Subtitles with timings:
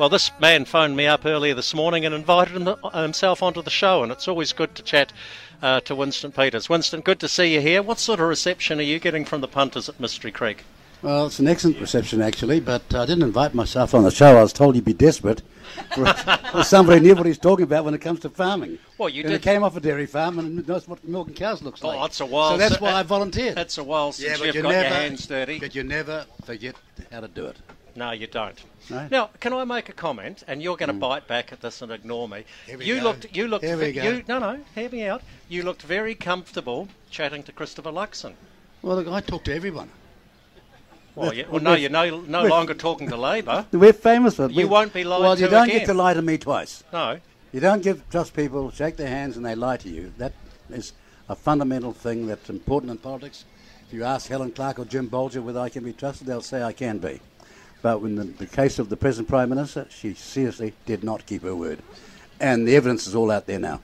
[0.00, 3.68] Well, this man phoned me up earlier this morning and invited him, himself onto the
[3.68, 5.12] show, and it's always good to chat
[5.60, 6.70] uh, to Winston Peters.
[6.70, 7.82] Winston, good to see you here.
[7.82, 10.64] What sort of reception are you getting from the punters at Mystery Creek?
[11.02, 14.38] Well, it's an excellent reception, actually, but I didn't invite myself on the show.
[14.38, 15.42] I was told you'd be desperate
[15.94, 16.06] for,
[16.52, 18.78] for somebody knew what he's talking about when it comes to farming.
[18.96, 19.36] Well, you and did.
[19.36, 21.96] It came off a dairy farm and knows what milking cows looks like.
[21.96, 22.08] Oh, like.
[22.08, 23.54] it's a while So that's why I volunteered.
[23.54, 25.58] That's a while since but you've you got never, your hands dirty.
[25.58, 26.74] But you never forget
[27.12, 27.58] how to do it.
[27.96, 28.62] No, you don't.
[28.88, 29.08] No?
[29.10, 30.42] Now, can I make a comment?
[30.46, 31.00] And you're going to mm.
[31.00, 32.44] bite back at this and ignore me.
[32.66, 33.02] You go.
[33.02, 33.36] looked.
[33.36, 33.64] You looked.
[33.64, 34.02] Here we go.
[34.02, 34.60] You, no, no.
[34.74, 35.22] Hear me out.
[35.48, 38.34] You looked very comfortable chatting to Christopher Luxon.
[38.82, 39.90] Well, look, I talk to everyone.
[41.14, 43.66] Well, you, well no, you're no, no longer talking to Labour.
[43.72, 45.22] We're famous for You won't be lied to.
[45.22, 45.78] Well, you don't again.
[45.80, 46.84] get to lie to me twice.
[46.92, 47.18] No.
[47.52, 50.12] You don't give trust people, shake their hands, and they lie to you.
[50.18, 50.32] That
[50.70, 50.92] is
[51.28, 53.44] a fundamental thing that's important in politics.
[53.88, 56.62] If you ask Helen Clark or Jim Bolger whether I can be trusted, they'll say
[56.62, 57.20] I can be.
[57.82, 61.42] But in the, the case of the present Prime Minister, she seriously did not keep
[61.42, 61.80] her word.
[62.38, 63.80] And the evidence is all out there now.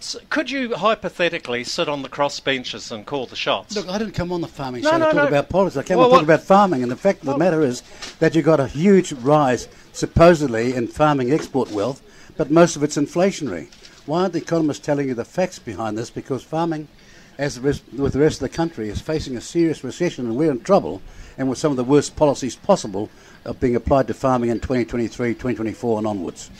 [0.00, 3.76] So could you hypothetically sit on the cross benches and call the shots?
[3.76, 5.28] Look, I didn't come on the farming No, show no, to talk no.
[5.28, 5.76] about politics.
[5.76, 6.82] I came Well, to talk about farming.
[6.82, 7.82] And the fact of the matter is
[8.18, 12.02] that you've got a huge rise, supposedly, in farming export wealth,
[12.36, 13.68] but most of it's inflationary.
[14.04, 16.10] Why aren't the economists telling you the facts behind this?
[16.10, 16.88] Because farming,
[17.38, 20.60] as with the rest of the country, is facing a serious recession and we're in
[20.60, 21.02] trouble,
[21.38, 23.10] and with some of the worst policies possible
[23.46, 26.50] are being applied to farming in 2023, 2024, and onwards.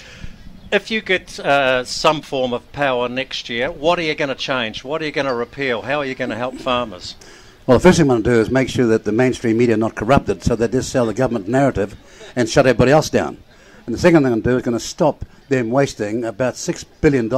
[0.72, 4.34] If you get uh, some form of power next year, what are you going to
[4.34, 4.84] change?
[4.84, 5.82] What are you going to repeal?
[5.82, 7.14] How are you going to help farmers?
[7.66, 9.74] Well, the first thing I want to do is make sure that the mainstream media
[9.74, 11.94] are not corrupted so they just sell the government narrative
[12.34, 13.36] and shut everybody else down.
[13.86, 16.54] And the second thing I'm going to do is going to stop them wasting about
[16.54, 17.28] $6 billion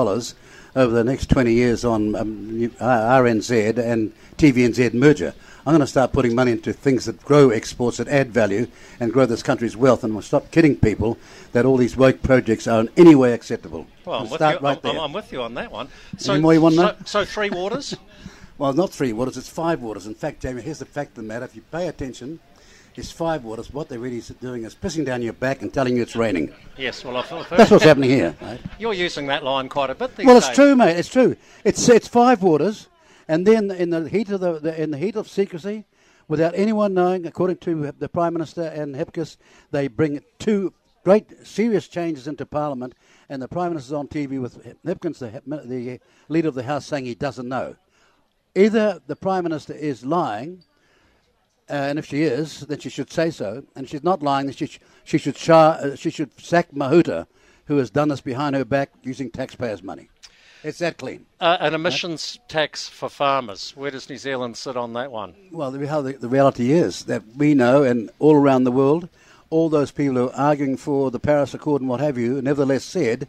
[0.77, 5.35] over the next 20 years on um, RNZ and TVNZ merger.
[5.67, 8.67] I'm going to start putting money into things that grow exports, that add value,
[9.01, 10.05] and grow this country's wealth.
[10.05, 11.17] And we'll stop kidding people
[11.53, 13.87] that all these woke projects are in any way acceptable.
[14.05, 15.01] Well, I'm We'll with, start you, right I'm, there.
[15.01, 15.89] I'm with you on that one.
[16.29, 17.97] Any more you want so, so three waters?
[18.57, 20.07] Well, not three waters, it's five waters.
[20.07, 21.45] In fact, Jamie, here's the fact of the matter.
[21.45, 22.39] If you pay attention,
[22.97, 23.73] it's five waters.
[23.73, 26.53] What they're really doing is pissing down your back and telling you it's raining.
[26.77, 28.37] yes, well, I've, That's what's happening here.
[28.79, 30.57] You're using that line quite a bit Well, it's days.
[30.57, 30.97] true, mate.
[30.97, 31.37] It's true.
[31.65, 32.89] It's it's five waters,
[33.29, 35.85] and then in the heat of the, the in the heat of secrecy,
[36.29, 39.37] without anyone knowing, according to the Prime Minister and Hipkins,
[39.71, 40.73] they bring two
[41.05, 42.95] great serious changes into Parliament,
[43.29, 47.05] and the Prime Minister's on TV with Hipkins, the, the leader of the House, saying
[47.05, 47.77] he doesn't know.
[48.55, 50.63] Either the Prime Minister is lying,
[51.69, 53.65] uh, and if she is, then she should say so.
[53.75, 57.27] And she's not lying, she, sh- she, should char- uh, she should sack Mahuta,
[57.67, 60.09] who has done this behind her back using taxpayers' money.
[60.63, 61.27] It's that clean.
[61.41, 63.73] Uh, an emissions tax for farmers.
[63.77, 65.35] Where does New Zealand sit on that one?
[65.53, 69.11] Well, the, how the, the reality is that we know, and all around the world,
[69.51, 72.85] all those people who are arguing for the Paris Accord and what have you, nevertheless
[72.85, 73.29] said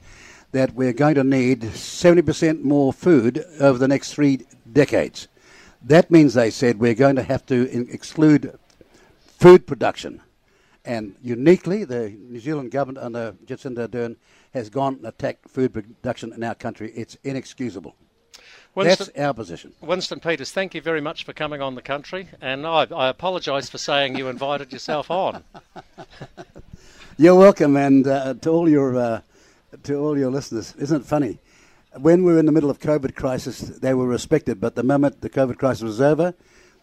[0.53, 5.27] that we're going to need 70% more food over the next three decades.
[5.85, 8.57] That means, they said, we're going to have to in- exclude
[9.39, 10.21] food production.
[10.83, 14.15] And uniquely, the New Zealand government under Jacinda Ardern
[14.53, 16.91] has gone and attacked food production in our country.
[16.95, 17.95] It's inexcusable.
[18.73, 19.73] Winston, That's our position.
[19.79, 23.69] Winston Peters, thank you very much for coming on the country, and I, I apologise
[23.69, 25.43] for saying you invited yourself on.
[27.17, 29.21] You're welcome, and uh, to all your uh,
[29.83, 31.39] to all your listeners, isn't it funny?
[31.97, 35.21] When we were in the middle of COVID crisis, they were respected, but the moment
[35.21, 36.33] the COVID crisis was over,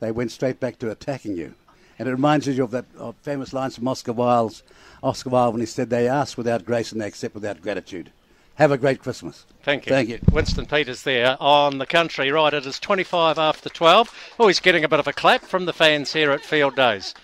[0.00, 1.54] they went straight back to attacking you.
[1.98, 4.62] And it reminds you of that of famous lines from Oscar Wilde's
[5.02, 8.10] Oscar Wilde when he said, "They ask without grace and they accept without gratitude."
[8.56, 9.46] Have a great Christmas.
[9.62, 9.90] Thank you.
[9.90, 10.18] Thank you.
[10.30, 12.30] Winston Peters there on the country.
[12.30, 14.14] Right, it is 25 after 12.
[14.38, 17.14] Oh, he's getting a bit of a clap from the fans here at Field Days.